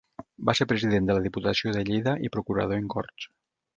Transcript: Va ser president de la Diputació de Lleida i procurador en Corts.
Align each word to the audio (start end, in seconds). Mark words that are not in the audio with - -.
Va 0.49 0.53
ser 0.59 0.65
president 0.71 1.05
de 1.11 1.17
la 1.17 1.21
Diputació 1.27 1.75
de 1.75 1.83
Lleida 1.91 2.15
i 2.29 2.33
procurador 2.37 2.81
en 2.85 2.89
Corts. 2.95 3.29